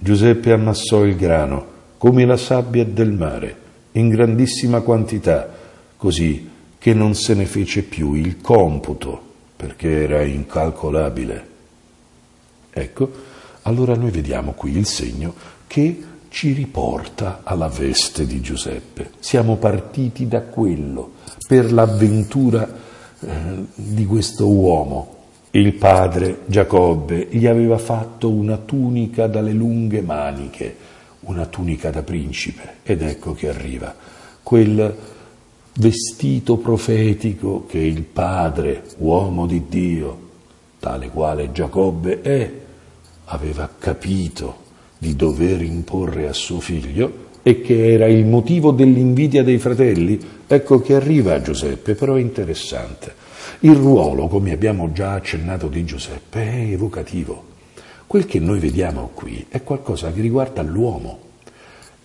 Giuseppe 0.00 0.52
ammassò 0.52 1.04
il 1.04 1.16
grano 1.16 1.76
come 1.98 2.24
la 2.24 2.36
sabbia 2.36 2.84
del 2.84 3.10
mare, 3.10 3.56
in 3.92 4.08
grandissima 4.08 4.80
quantità, 4.80 5.52
così 5.96 6.48
che 6.78 6.94
non 6.94 7.14
se 7.14 7.34
ne 7.34 7.46
fece 7.46 7.82
più 7.82 8.14
il 8.14 8.40
computo, 8.40 9.20
perché 9.56 10.04
era 10.04 10.22
incalcolabile. 10.22 11.46
Ecco, 12.70 13.10
allora 13.62 13.96
noi 13.96 14.12
vediamo 14.12 14.52
qui 14.52 14.76
il 14.76 14.86
segno 14.86 15.34
che 15.66 16.00
ci 16.28 16.52
riporta 16.52 17.40
alla 17.42 17.68
veste 17.68 18.26
di 18.26 18.40
Giuseppe. 18.40 19.10
Siamo 19.18 19.56
partiti 19.56 20.28
da 20.28 20.42
quello 20.42 21.12
per 21.46 21.72
l'avventura 21.72 22.68
eh, 23.20 23.28
di 23.74 24.04
questo 24.06 24.48
uomo 24.48 25.16
il 25.52 25.72
padre 25.74 26.40
Giacobbe 26.44 27.26
gli 27.30 27.46
aveva 27.46 27.78
fatto 27.78 28.30
una 28.30 28.58
tunica 28.58 29.26
dalle 29.28 29.52
lunghe 29.52 30.02
maniche, 30.02 30.76
una 31.20 31.46
tunica 31.46 31.90
da 31.90 32.02
principe, 32.02 32.76
ed 32.82 33.00
ecco 33.00 33.32
che 33.32 33.48
arriva 33.48 33.94
quel 34.42 34.94
vestito 35.72 36.58
profetico 36.58 37.64
che 37.66 37.78
il 37.78 38.02
padre, 38.02 38.84
uomo 38.98 39.46
di 39.46 39.64
Dio, 39.68 40.26
tale 40.78 41.08
quale 41.08 41.50
Giacobbe 41.50 42.20
è, 42.20 42.52
aveva 43.24 43.70
capito 43.78 44.66
di 44.98 45.14
dover 45.14 45.62
imporre 45.62 46.28
a 46.28 46.32
suo 46.32 46.60
figlio 46.60 47.26
e 47.42 47.60
che 47.60 47.92
era 47.92 48.06
il 48.06 48.26
motivo 48.26 48.72
dell'invidia 48.72 49.42
dei 49.42 49.58
fratelli, 49.58 50.18
ecco 50.46 50.80
che 50.80 50.94
arriva 50.94 51.34
a 51.34 51.40
Giuseppe, 51.40 51.94
però 51.94 52.14
è 52.14 52.20
interessante. 52.20 53.14
Il 53.60 53.74
ruolo, 53.74 54.28
come 54.28 54.52
abbiamo 54.52 54.92
già 54.92 55.12
accennato 55.12 55.68
di 55.68 55.84
Giuseppe, 55.84 56.42
è 56.42 56.72
evocativo. 56.72 57.44
Quel 58.06 58.26
che 58.26 58.38
noi 58.38 58.58
vediamo 58.58 59.10
qui 59.14 59.46
è 59.48 59.62
qualcosa 59.62 60.12
che 60.12 60.20
riguarda 60.20 60.62
l'uomo. 60.62 61.20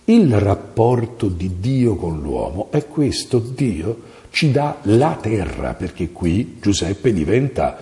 Il 0.06 0.38
rapporto 0.38 1.28
di 1.28 1.60
Dio 1.60 1.96
con 1.96 2.20
l'uomo 2.20 2.68
è 2.70 2.86
questo, 2.86 3.38
Dio 3.38 4.12
ci 4.30 4.50
dà 4.50 4.78
la 4.82 5.18
terra, 5.20 5.74
perché 5.74 6.10
qui 6.10 6.58
Giuseppe 6.60 7.12
diventa 7.12 7.78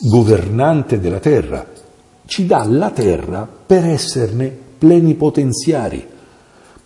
governante 0.00 0.98
della 0.98 1.18
terra, 1.18 1.66
ci 2.30 2.46
dà 2.46 2.64
la 2.64 2.90
terra 2.90 3.44
per 3.44 3.84
esserne 3.84 4.56
plenipotenziari 4.78 6.06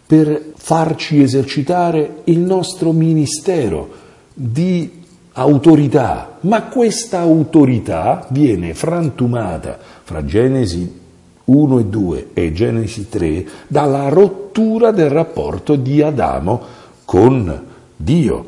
per 0.07 0.53
farci 0.57 1.21
esercitare 1.21 2.23
il 2.25 2.39
nostro 2.39 2.93
ministero 2.93 3.91
di 4.33 5.03
autorità, 5.33 6.39
ma 6.41 6.63
questa 6.63 7.19
autorità 7.19 8.27
viene 8.31 8.73
frantumata 8.73 9.79
fra 10.03 10.25
Genesi 10.25 11.01
1 11.45 11.79
e 11.79 11.85
2 11.85 12.29
e 12.33 12.53
Genesi 12.55 13.11
3 13.11 13.47
dalla 13.67 14.09
rottura 14.09 14.93
del 14.93 15.11
rapporto 15.11 15.77
di 15.77 16.01
Adamo 16.01 16.63
con 17.05 17.65
Dio. 17.95 18.47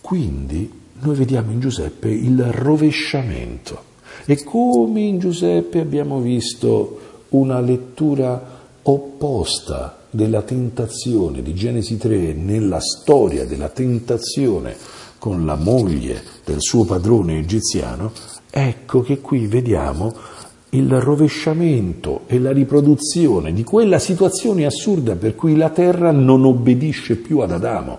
Quindi 0.00 0.72
noi 1.00 1.14
vediamo 1.14 1.50
in 1.50 1.60
Giuseppe 1.60 2.08
il 2.08 2.42
rovesciamento 2.44 3.90
e 4.24 4.42
come 4.44 5.00
in 5.00 5.18
Giuseppe 5.18 5.80
abbiamo 5.80 6.20
visto 6.20 6.98
una 7.30 7.60
lettura 7.60 8.60
opposta 8.82 9.98
della 10.10 10.42
tentazione 10.42 11.42
di 11.42 11.54
Genesi 11.54 11.96
3 11.96 12.34
nella 12.34 12.80
storia 12.80 13.46
della 13.46 13.68
tentazione 13.68 14.76
con 15.18 15.46
la 15.46 15.54
moglie 15.54 16.22
del 16.44 16.58
suo 16.58 16.84
padrone 16.84 17.38
egiziano, 17.38 18.12
ecco 18.50 19.02
che 19.02 19.20
qui 19.20 19.46
vediamo 19.46 20.12
il 20.70 21.00
rovesciamento 21.00 22.22
e 22.26 22.38
la 22.38 22.50
riproduzione 22.50 23.52
di 23.52 23.62
quella 23.62 23.98
situazione 23.98 24.64
assurda 24.64 25.16
per 25.16 25.34
cui 25.34 25.54
la 25.54 25.68
terra 25.70 26.10
non 26.10 26.44
obbedisce 26.44 27.16
più 27.16 27.38
ad 27.38 27.52
Adamo. 27.52 27.98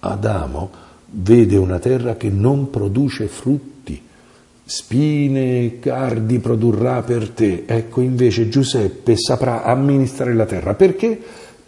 Adamo 0.00 0.70
vede 1.10 1.56
una 1.56 1.78
terra 1.78 2.16
che 2.16 2.30
non 2.30 2.70
produce 2.70 3.26
frutti 3.26 4.00
spine 4.68 5.60
e 5.60 5.78
cardi 5.78 6.40
produrrà 6.40 7.02
per 7.02 7.30
te. 7.30 7.62
Ecco 7.66 8.00
invece 8.00 8.48
Giuseppe 8.48 9.16
saprà 9.16 9.62
amministrare 9.62 10.34
la 10.34 10.44
terra. 10.44 10.74
Perché? 10.74 11.18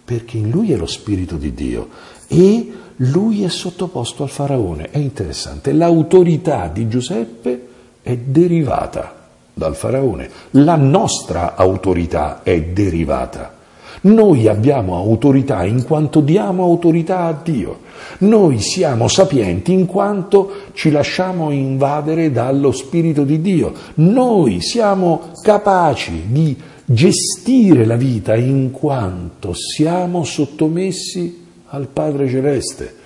Perché 0.04 0.36
in 0.36 0.50
lui 0.50 0.72
è 0.72 0.76
lo 0.76 0.86
Spirito 0.86 1.36
di 1.36 1.54
Dio 1.54 1.88
e 2.26 2.72
lui 2.96 3.44
è 3.44 3.48
sottoposto 3.48 4.24
al 4.24 4.30
faraone. 4.30 4.90
È 4.90 4.98
interessante, 4.98 5.72
l'autorità 5.72 6.68
di 6.68 6.88
Giuseppe 6.88 7.66
è 8.02 8.16
derivata 8.16 9.14
dal 9.54 9.76
faraone, 9.76 10.30
la 10.52 10.76
nostra 10.76 11.54
autorità 11.54 12.42
è 12.42 12.60
derivata. 12.62 13.57
Noi 14.02 14.46
abbiamo 14.46 14.96
autorità 14.96 15.64
in 15.64 15.84
quanto 15.84 16.20
diamo 16.20 16.62
autorità 16.64 17.24
a 17.24 17.40
Dio. 17.42 17.80
Noi 18.18 18.60
siamo 18.60 19.08
sapienti 19.08 19.72
in 19.72 19.86
quanto 19.86 20.50
ci 20.72 20.90
lasciamo 20.90 21.50
invadere 21.50 22.30
dallo 22.30 22.72
Spirito 22.72 23.24
di 23.24 23.40
Dio. 23.40 23.72
Noi 23.94 24.60
siamo 24.60 25.32
capaci 25.42 26.24
di 26.28 26.56
gestire 26.84 27.84
la 27.84 27.96
vita 27.96 28.34
in 28.34 28.70
quanto 28.70 29.52
siamo 29.54 30.24
sottomessi 30.24 31.46
al 31.66 31.88
Padre 31.88 32.28
Celeste 32.28 32.97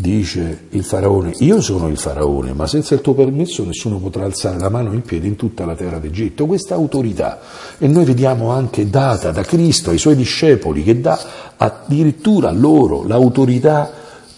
dice 0.00 0.66
il 0.70 0.84
faraone, 0.84 1.32
io 1.38 1.60
sono 1.60 1.88
il 1.88 1.98
faraone, 1.98 2.52
ma 2.52 2.68
senza 2.68 2.94
il 2.94 3.00
tuo 3.00 3.14
permesso 3.14 3.64
nessuno 3.64 3.98
potrà 3.98 4.24
alzare 4.24 4.58
la 4.58 4.68
mano 4.68 4.90
o 4.90 4.92
il 4.92 5.02
piede 5.02 5.26
in 5.26 5.34
tutta 5.34 5.64
la 5.64 5.74
terra 5.74 5.98
d'Egitto. 5.98 6.46
Questa 6.46 6.74
autorità, 6.74 7.40
e 7.78 7.88
noi 7.88 8.04
vediamo 8.04 8.50
anche 8.50 8.88
data 8.88 9.32
da 9.32 9.42
Cristo 9.42 9.90
ai 9.90 9.98
suoi 9.98 10.14
discepoli, 10.14 10.84
che 10.84 11.00
dà 11.00 11.18
addirittura 11.56 12.52
loro 12.52 13.04
l'autorità 13.04 13.90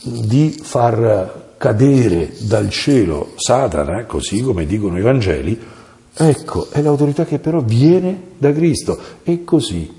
di 0.02 0.58
far 0.62 1.54
cadere 1.58 2.32
dal 2.38 2.70
cielo 2.70 3.32
Satana, 3.36 4.06
così 4.06 4.40
come 4.40 4.64
dicono 4.64 4.96
i 4.98 5.02
Vangeli, 5.02 5.60
ecco, 6.14 6.68
è 6.70 6.80
l'autorità 6.80 7.26
che 7.26 7.38
però 7.38 7.60
viene 7.60 8.18
da 8.38 8.50
Cristo. 8.50 8.98
E 9.22 9.44
così 9.44 9.98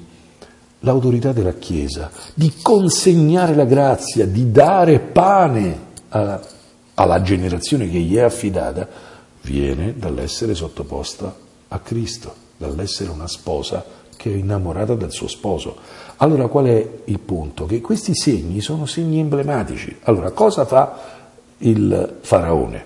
l'autorità 0.82 1.32
della 1.32 1.54
Chiesa 1.54 2.12
di 2.34 2.54
consegnare 2.62 3.56
la 3.56 3.66
grazia, 3.66 4.26
di 4.26 4.52
dare 4.52 5.00
pane 5.00 5.80
a, 6.10 6.40
alla 6.96 7.22
generazione 7.22 7.90
che 7.90 8.00
gli 8.00 8.16
è 8.16 8.22
affidata, 8.22 8.88
viene 9.42 9.96
dall'essere 9.98 10.54
sottoposta 10.54 11.34
a 11.68 11.80
Cristo, 11.80 12.34
dall'essere 12.58 13.10
una 13.10 13.28
sposa 13.28 13.84
che 14.16 14.32
è 14.32 14.36
innamorata 14.36 14.94
del 14.96 15.12
suo 15.12 15.28
sposo. 15.28 15.78
Allora 16.18 16.48
qual 16.48 16.66
è 16.66 16.88
il 17.06 17.20
punto? 17.20 17.66
Che 17.66 17.82
questi 17.82 18.14
segni 18.14 18.62
sono 18.62 18.86
segni 18.86 19.20
emblematici. 19.20 19.98
Allora 20.04 20.30
cosa 20.32 20.66
fa 20.66 21.00
il 21.60 22.18
faraone? 22.22 22.86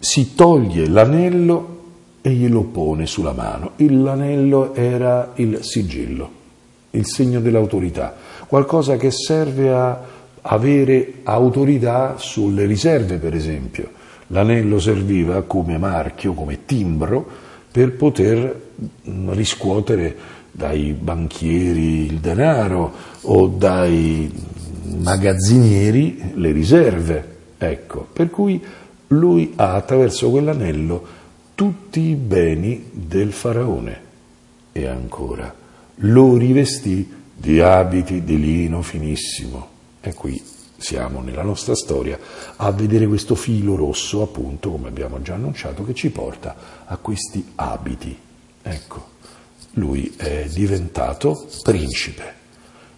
Si 0.00 0.34
toglie 0.34 0.88
l'anello 0.88 1.76
e 2.20 2.30
glielo 2.30 2.62
pone 2.62 3.06
sulla 3.06 3.32
mano. 3.32 3.72
L'anello 3.76 4.74
era 4.74 5.32
il 5.36 5.62
sigillo 5.62 6.37
il 6.90 7.06
segno 7.06 7.40
dell'autorità, 7.40 8.14
qualcosa 8.46 8.96
che 8.96 9.10
serve 9.10 9.72
a 9.72 10.00
avere 10.42 11.14
autorità 11.24 12.16
sulle 12.18 12.64
riserve, 12.66 13.16
per 13.16 13.34
esempio. 13.34 13.96
L'anello 14.28 14.78
serviva 14.78 15.42
come 15.42 15.78
marchio, 15.78 16.34
come 16.34 16.64
timbro, 16.64 17.26
per 17.70 17.92
poter 17.96 18.60
mm, 19.08 19.30
riscuotere 19.30 20.16
dai 20.50 20.92
banchieri 20.92 22.06
il 22.06 22.18
denaro 22.18 22.92
o 23.22 23.46
dai 23.46 24.30
magazzinieri 24.98 26.32
le 26.34 26.52
riserve. 26.52 27.36
Ecco, 27.58 28.06
per 28.12 28.30
cui 28.30 28.62
lui 29.08 29.52
ha 29.56 29.74
attraverso 29.74 30.30
quell'anello 30.30 31.16
tutti 31.54 32.00
i 32.00 32.14
beni 32.14 32.90
del 32.92 33.32
faraone. 33.32 34.06
E 34.72 34.86
ancora, 34.86 35.52
lo 35.98 36.36
rivestì 36.36 37.16
di 37.34 37.60
abiti 37.60 38.24
di 38.24 38.38
lino 38.38 38.82
finissimo. 38.82 39.76
E 40.00 40.14
qui 40.14 40.40
siamo 40.76 41.20
nella 41.20 41.42
nostra 41.42 41.74
storia 41.74 42.18
a 42.56 42.70
vedere 42.70 43.06
questo 43.06 43.34
filo 43.34 43.74
rosso, 43.74 44.22
appunto, 44.22 44.70
come 44.70 44.88
abbiamo 44.88 45.20
già 45.22 45.34
annunciato, 45.34 45.84
che 45.84 45.94
ci 45.94 46.10
porta 46.10 46.84
a 46.84 46.96
questi 46.96 47.44
abiti. 47.56 48.16
Ecco, 48.62 49.08
lui 49.72 50.14
è 50.16 50.46
diventato 50.52 51.46
principe. 51.62 52.34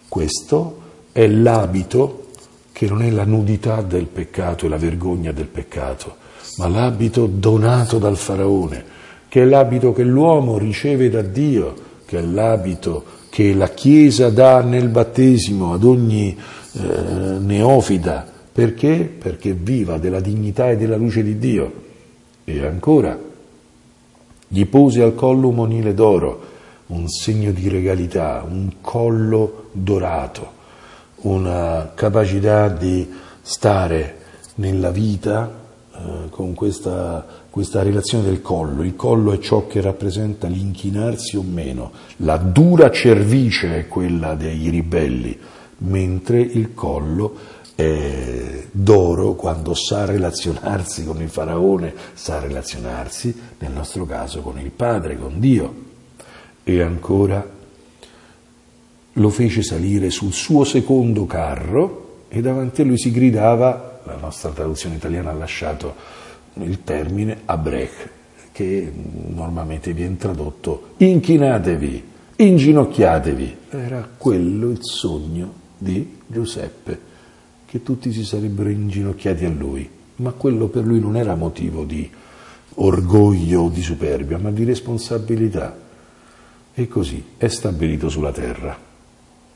Questo 0.07 0.81
è 1.11 1.27
l'abito 1.27 2.29
che 2.71 2.87
non 2.87 3.01
è 3.01 3.09
la 3.09 3.25
nudità 3.25 3.81
del 3.81 4.07
peccato 4.07 4.65
e 4.65 4.69
la 4.69 4.77
vergogna 4.77 5.31
del 5.31 5.47
peccato, 5.47 6.17
ma 6.57 6.67
l'abito 6.67 7.27
donato 7.27 7.97
dal 7.97 8.17
faraone, 8.17 8.83
che 9.27 9.41
è 9.41 9.45
l'abito 9.45 9.93
che 9.93 10.03
l'uomo 10.03 10.57
riceve 10.57 11.09
da 11.09 11.21
Dio 11.21 11.89
che 12.11 12.19
è 12.19 12.21
l'abito 12.23 13.05
che 13.29 13.53
la 13.53 13.69
Chiesa 13.69 14.29
dà 14.29 14.61
nel 14.61 14.89
battesimo 14.89 15.71
ad 15.71 15.85
ogni 15.85 16.37
eh, 16.73 17.39
neofita. 17.39 18.27
Perché? 18.51 19.09
Perché 19.17 19.53
viva 19.53 19.97
della 19.97 20.19
dignità 20.19 20.69
e 20.69 20.75
della 20.75 20.97
luce 20.97 21.23
di 21.23 21.37
Dio. 21.37 21.73
E 22.43 22.65
ancora, 22.65 23.17
gli 24.45 24.65
pose 24.65 25.01
al 25.01 25.15
collo 25.15 25.47
un 25.47 25.55
monile 25.55 25.93
d'oro, 25.93 26.41
un 26.87 27.07
segno 27.07 27.51
di 27.51 27.69
regalità, 27.69 28.45
un 28.45 28.69
collo 28.81 29.69
dorato, 29.71 30.51
una 31.21 31.93
capacità 31.95 32.67
di 32.67 33.09
stare 33.41 34.17
nella 34.55 34.91
vita 34.91 35.59
eh, 35.93 36.29
con 36.29 36.53
questa 36.55 37.25
questa 37.51 37.83
relazione 37.83 38.23
del 38.23 38.41
collo. 38.41 38.81
Il 38.81 38.95
collo 38.95 39.33
è 39.33 39.39
ciò 39.39 39.67
che 39.67 39.81
rappresenta 39.81 40.47
l'inchinarsi 40.47 41.35
o 41.35 41.43
meno, 41.43 41.91
la 42.17 42.37
dura 42.37 42.89
cervice 42.89 43.77
è 43.77 43.87
quella 43.87 44.35
dei 44.35 44.69
ribelli, 44.69 45.37
mentre 45.79 46.39
il 46.39 46.73
collo 46.73 47.59
è 47.75 48.67
d'oro 48.71 49.33
quando 49.33 49.73
sa 49.73 50.05
relazionarsi 50.05 51.03
con 51.03 51.21
il 51.21 51.29
faraone, 51.29 51.93
sa 52.13 52.39
relazionarsi 52.39 53.37
nel 53.59 53.71
nostro 53.71 54.05
caso 54.05 54.41
con 54.41 54.57
il 54.57 54.71
Padre, 54.71 55.17
con 55.17 55.39
Dio. 55.39 55.89
E 56.63 56.81
ancora 56.81 57.45
lo 59.13 59.29
fece 59.29 59.61
salire 59.61 60.09
sul 60.09 60.31
suo 60.31 60.63
secondo 60.63 61.25
carro 61.25 62.25
e 62.29 62.39
davanti 62.39 62.81
a 62.81 62.85
lui 62.85 62.97
si 62.97 63.11
gridava, 63.11 63.99
la 64.05 64.15
nostra 64.15 64.51
traduzione 64.51 64.95
italiana 64.95 65.31
ha 65.31 65.33
lasciato 65.33 66.20
il 66.53 66.83
termine 66.83 67.41
abrech, 67.45 68.09
che 68.51 68.91
normalmente 69.27 69.93
viene 69.93 70.17
tradotto 70.17 70.93
inchinatevi, 70.97 72.03
inginocchiatevi. 72.35 73.57
Era 73.69 74.09
quello 74.17 74.69
il 74.69 74.79
sogno 74.81 75.53
di 75.77 76.17
Giuseppe, 76.27 76.99
che 77.65 77.81
tutti 77.83 78.11
si 78.11 78.25
sarebbero 78.25 78.69
inginocchiati 78.69 79.45
a 79.45 79.49
lui, 79.49 79.89
ma 80.17 80.31
quello 80.31 80.67
per 80.67 80.85
lui 80.85 80.99
non 80.99 81.15
era 81.15 81.35
motivo 81.35 81.83
di 81.85 82.09
orgoglio 82.75 83.61
o 83.61 83.69
di 83.69 83.81
superbia, 83.81 84.37
ma 84.37 84.51
di 84.51 84.63
responsabilità. 84.63 85.77
E 86.73 86.87
così 86.87 87.23
è 87.37 87.47
stabilito 87.47 88.09
sulla 88.09 88.31
terra. 88.31 88.77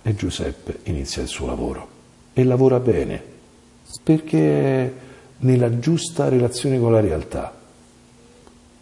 E 0.02 0.16
Giuseppe 0.16 0.80
inizia 0.84 1.22
il 1.22 1.28
suo 1.28 1.48
lavoro. 1.48 1.88
E 2.34 2.44
lavora 2.44 2.80
bene, 2.80 3.22
perché 4.04 4.94
nella 5.39 5.80
giusta 5.80 6.30
relazione 6.30 6.80
con 6.80 6.91
la 6.91 7.00
realtà. 7.00 7.54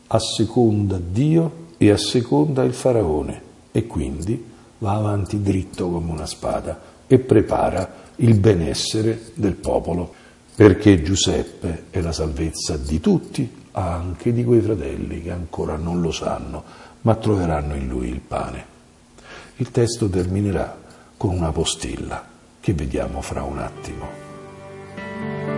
Asseconda 0.07 0.99
Dio 0.99 1.61
e 1.77 1.89
asseconda 1.89 2.63
il 2.63 2.73
faraone 2.73 3.41
e 3.71 3.87
quindi 3.87 4.51
va 4.77 4.93
avanti 4.93 5.41
dritto 5.41 5.89
come 5.89 6.11
una 6.11 6.25
spada 6.25 6.79
e 7.07 7.19
prepara 7.19 8.01
il 8.17 8.37
benessere 8.37 9.31
del 9.33 9.55
popolo, 9.55 10.13
perché 10.55 11.01
Giuseppe 11.01 11.85
è 11.89 12.01
la 12.01 12.11
salvezza 12.11 12.77
di 12.77 12.99
tutti, 12.99 13.61
anche 13.71 14.33
di 14.33 14.43
quei 14.43 14.61
fratelli 14.61 15.21
che 15.21 15.31
ancora 15.31 15.77
non 15.77 16.01
lo 16.01 16.11
sanno, 16.11 16.63
ma 17.01 17.15
troveranno 17.15 17.75
in 17.75 17.87
lui 17.87 18.09
il 18.09 18.19
pane. 18.19 18.71
Il 19.57 19.71
testo 19.71 20.07
terminerà 20.07 20.81
con 21.17 21.35
una 21.35 21.51
postilla 21.51 22.23
che 22.59 22.73
vediamo 22.73 23.21
fra 23.21 23.43
un 23.43 23.59
attimo. 23.59 25.52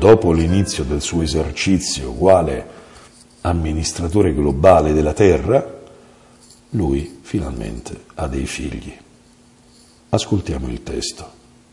Dopo 0.00 0.32
l'inizio 0.32 0.82
del 0.82 1.02
suo 1.02 1.20
esercizio 1.20 2.12
quale 2.12 2.66
amministratore 3.42 4.32
globale 4.32 4.94
della 4.94 5.12
terra, 5.12 5.78
lui 6.70 7.18
finalmente 7.20 8.04
ha 8.14 8.26
dei 8.26 8.46
figli. 8.46 8.90
Ascoltiamo 10.08 10.68
il 10.68 10.82
testo. 10.82 11.30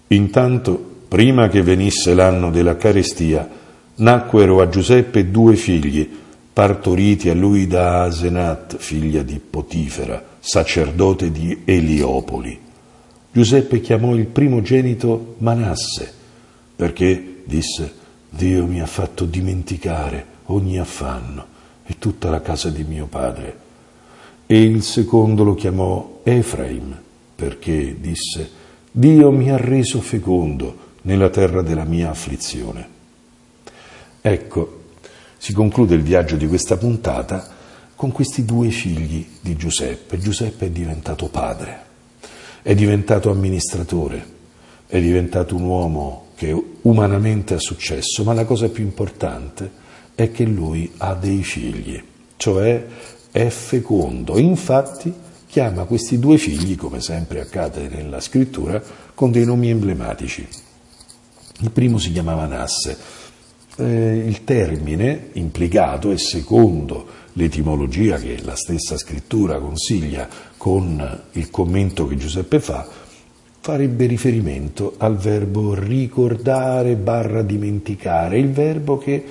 Intanto, 0.08 0.96
prima 1.08 1.48
che 1.48 1.62
venisse 1.62 2.14
l'anno 2.14 2.52
della 2.52 2.76
carestia, 2.76 3.50
nacquero 3.96 4.60
a 4.60 4.68
Giuseppe 4.68 5.32
due 5.32 5.56
figli, 5.56 6.10
partoriti 6.52 7.30
a 7.30 7.34
lui 7.34 7.66
da 7.66 8.04
Asenat, 8.04 8.76
figlia 8.76 9.24
di 9.24 9.40
Potifera, 9.40 10.22
sacerdote 10.40 11.32
di 11.32 11.62
Eliopoli. 11.64 12.60
Giuseppe 13.32 13.80
chiamò 13.80 14.14
il 14.16 14.26
primogenito 14.26 15.36
Manasse, 15.38 16.12
perché, 16.76 17.42
disse, 17.46 18.06
Dio 18.38 18.68
mi 18.68 18.80
ha 18.82 18.86
fatto 18.86 19.26
dimenticare 19.26 20.26
ogni 20.46 20.78
affanno 20.78 21.56
e 21.84 21.96
tutta 21.98 22.30
la 22.30 22.40
casa 22.40 22.70
di 22.70 22.84
mio 22.84 23.08
padre. 23.08 23.66
E 24.46 24.62
il 24.62 24.84
secondo 24.84 25.44
lo 25.44 25.56
chiamò 25.56 26.20
Efraim, 26.22 26.96
perché 27.34 28.00
disse, 28.00 28.50
Dio 28.92 29.32
mi 29.32 29.50
ha 29.50 29.58
reso 29.58 30.02
fecondo 30.02 30.86
nella 31.02 31.30
terra 31.30 31.64
della 31.64 31.84
mia 31.84 32.12
afflizione. 32.12 32.88
Ecco, 34.22 34.82
si 35.38 35.52
conclude 35.52 35.96
il 35.96 36.04
viaggio 36.04 36.36
di 36.36 36.48
questa 36.48 36.78
puntata 36.78 37.56
con 37.96 38.12
questi 38.12 38.46
due 38.46 38.70
figli 38.70 39.28
di 39.42 39.56
Giuseppe. 39.56 40.20
Giuseppe 40.20 40.68
è 40.68 40.70
diventato 40.70 41.28
padre, 41.30 41.86
è 42.62 42.76
diventato 42.76 43.32
amministratore, 43.32 44.36
è 44.86 45.02
diventato 45.02 45.56
un 45.56 45.64
uomo 45.64 46.27
umanamente 46.88 47.54
ha 47.54 47.60
successo, 47.60 48.24
ma 48.24 48.34
la 48.34 48.46
cosa 48.46 48.70
più 48.70 48.84
importante 48.84 49.86
è 50.16 50.32
che 50.32 50.46
lui 50.46 50.92
ha 50.98 51.14
dei 51.14 51.44
figli, 51.44 52.02
cioè 52.38 52.86
è 53.32 53.50
fecondo. 53.50 54.38
Infatti 54.38 55.14
chiama 55.48 55.84
questi 55.84 56.18
due 56.18 56.38
figli, 56.38 56.76
come 56.76 57.02
sempre 57.02 57.42
accade 57.42 57.88
nella 57.90 58.20
scrittura, 58.20 58.82
con 59.14 59.32
dei 59.32 59.46
nomi 59.46 59.70
emblematici. 59.70 60.48
Il 61.60 61.72
primo 61.72 61.98
si 61.98 62.12
chiamava 62.12 62.46
Nasse. 62.46 62.98
Eh, 63.80 64.24
il 64.26 64.44
termine 64.44 65.30
implicato 65.34 66.12
è 66.12 66.18
secondo 66.18 67.08
l'etimologia 67.34 68.18
che 68.18 68.42
la 68.44 68.56
stessa 68.56 68.98
scrittura 68.98 69.60
consiglia 69.60 70.28
con 70.58 71.24
il 71.34 71.50
commento 71.52 72.08
che 72.08 72.16
Giuseppe 72.16 72.60
fa, 72.60 72.88
farebbe 73.68 74.06
riferimento 74.06 74.94
al 74.96 75.18
verbo 75.18 75.74
ricordare 75.74 76.96
barra 76.96 77.42
dimenticare, 77.42 78.40
il 78.40 78.50
verbo 78.50 78.98
che 78.98 79.22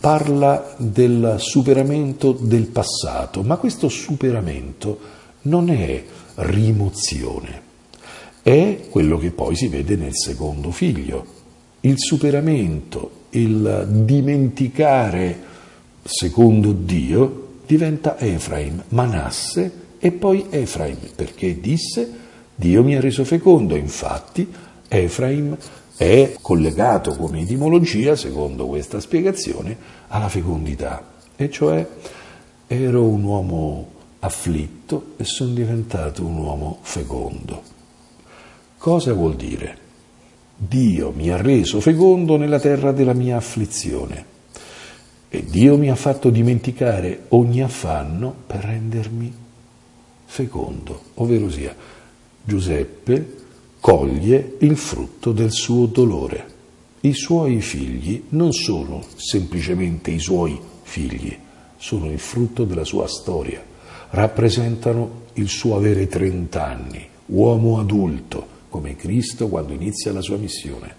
parla 0.00 0.74
del 0.78 1.34
superamento 1.36 2.32
del 2.32 2.68
passato, 2.68 3.42
ma 3.42 3.56
questo 3.56 3.90
superamento 3.90 4.98
non 5.42 5.68
è 5.68 6.02
rimozione, 6.36 7.60
è 8.40 8.86
quello 8.88 9.18
che 9.18 9.32
poi 9.32 9.54
si 9.54 9.68
vede 9.68 9.96
nel 9.96 10.16
secondo 10.16 10.70
figlio. 10.70 11.26
Il 11.80 11.96
superamento, 11.98 13.10
il 13.30 13.86
dimenticare 14.02 15.40
secondo 16.04 16.72
Dio 16.72 17.48
diventa 17.66 18.18
Efraim, 18.18 18.84
Manasse 18.88 19.72
e 19.98 20.10
poi 20.10 20.46
Efraim, 20.48 20.96
perché 21.14 21.60
disse 21.60 22.26
Dio 22.60 22.82
mi 22.82 22.96
ha 22.96 23.00
reso 23.00 23.24
fecondo, 23.24 23.76
infatti 23.76 24.52
Efraim 24.88 25.56
è 25.96 26.34
collegato 26.40 27.14
come 27.14 27.42
etimologia, 27.42 28.16
secondo 28.16 28.66
questa 28.66 28.98
spiegazione, 28.98 29.76
alla 30.08 30.28
fecondità, 30.28 31.08
e 31.36 31.50
cioè 31.50 31.86
ero 32.66 33.04
un 33.04 33.22
uomo 33.22 33.90
afflitto 34.18 35.12
e 35.18 35.22
sono 35.22 35.52
diventato 35.52 36.26
un 36.26 36.36
uomo 36.36 36.78
fecondo. 36.80 37.62
Cosa 38.76 39.12
vuol 39.12 39.36
dire? 39.36 39.78
Dio 40.56 41.12
mi 41.14 41.30
ha 41.30 41.36
reso 41.36 41.78
fecondo 41.78 42.36
nella 42.36 42.58
terra 42.58 42.90
della 42.90 43.12
mia 43.12 43.36
afflizione 43.36 44.24
e 45.28 45.44
Dio 45.44 45.78
mi 45.78 45.90
ha 45.90 45.94
fatto 45.94 46.28
dimenticare 46.28 47.26
ogni 47.28 47.62
affanno 47.62 48.34
per 48.48 48.64
rendermi 48.64 49.32
fecondo, 50.24 51.02
ovvero 51.14 51.48
sia 51.48 51.72
Giuseppe 52.48 53.34
coglie 53.78 54.54
il 54.60 54.78
frutto 54.78 55.32
del 55.32 55.52
suo 55.52 55.84
dolore. 55.84 56.46
I 57.00 57.12
suoi 57.12 57.60
figli 57.60 58.22
non 58.30 58.54
sono 58.54 59.04
semplicemente 59.16 60.12
i 60.12 60.18
suoi 60.18 60.58
figli, 60.80 61.36
sono 61.76 62.10
il 62.10 62.18
frutto 62.18 62.64
della 62.64 62.84
sua 62.84 63.06
storia, 63.06 63.62
rappresentano 64.12 65.24
il 65.34 65.48
suo 65.48 65.76
avere 65.76 66.06
30 66.06 66.64
anni, 66.64 67.06
uomo 67.26 67.80
adulto, 67.80 68.46
come 68.70 68.96
Cristo 68.96 69.48
quando 69.48 69.74
inizia 69.74 70.10
la 70.12 70.22
sua 70.22 70.38
missione. 70.38 70.94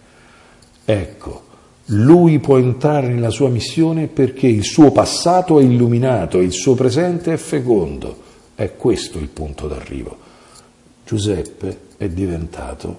Ecco, 0.85 1.43
lui 1.85 2.38
può 2.38 2.59
entrare 2.59 3.07
nella 3.07 3.31
sua 3.31 3.49
missione 3.49 4.05
perché 4.05 4.45
il 4.45 4.63
suo 4.63 4.91
passato 4.91 5.59
è 5.59 5.63
illuminato 5.63 6.41
il 6.41 6.51
suo 6.51 6.75
presente 6.75 7.33
è 7.33 7.38
fecondo. 7.38 8.27
È 8.53 8.75
questo 8.75 9.17
il 9.17 9.29
punto 9.29 9.67
d'arrivo. 9.67 10.29
Giuseppe 11.10 11.80
è 11.98 12.08
diventato 12.08 12.95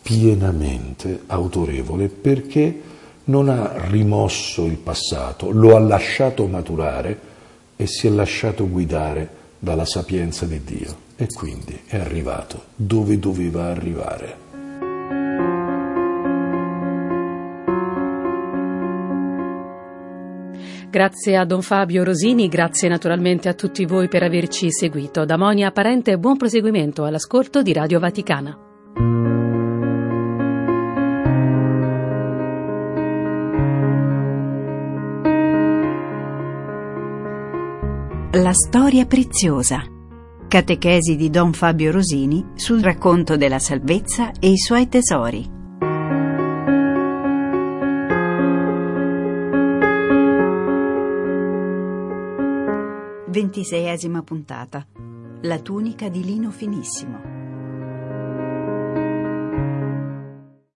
pienamente 0.00 1.24
autorevole 1.26 2.08
perché 2.08 2.80
non 3.24 3.50
ha 3.50 3.86
rimosso 3.88 4.64
il 4.64 4.78
passato, 4.78 5.50
lo 5.50 5.76
ha 5.76 5.78
lasciato 5.78 6.46
maturare 6.46 7.20
e 7.76 7.86
si 7.86 8.06
è 8.06 8.10
lasciato 8.10 8.66
guidare 8.66 9.28
dalla 9.58 9.84
sapienza 9.84 10.46
di 10.46 10.64
Dio 10.64 10.96
e 11.16 11.26
quindi 11.26 11.78
è 11.84 11.98
arrivato 11.98 12.62
dove 12.76 13.18
doveva 13.18 13.66
arrivare. 13.66 14.43
Grazie 20.94 21.36
a 21.36 21.44
Don 21.44 21.60
Fabio 21.60 22.04
Rosini, 22.04 22.46
grazie 22.46 22.88
naturalmente 22.88 23.48
a 23.48 23.54
tutti 23.54 23.84
voi 23.84 24.06
per 24.06 24.22
averci 24.22 24.70
seguito. 24.70 25.24
Da 25.24 25.36
Monia 25.36 25.72
Parente 25.72 26.16
buon 26.18 26.36
proseguimento 26.36 27.02
all'ascolto 27.02 27.62
di 27.62 27.72
Radio 27.72 27.98
Vaticana. 27.98 28.56
La 38.34 38.52
storia 38.52 39.04
preziosa. 39.06 39.82
Catechesi 40.46 41.16
di 41.16 41.28
Don 41.28 41.52
Fabio 41.52 41.90
Rosini 41.90 42.52
sul 42.54 42.80
racconto 42.80 43.36
della 43.36 43.58
salvezza 43.58 44.30
e 44.38 44.50
i 44.50 44.58
suoi 44.58 44.86
tesori. 44.86 45.53
Ventiseiesima 53.34 54.22
puntata. 54.22 54.86
La 55.40 55.58
tunica 55.58 56.08
di 56.08 56.22
lino 56.22 56.52
finissimo. 56.52 57.33